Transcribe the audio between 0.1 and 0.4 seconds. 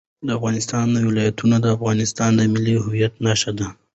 د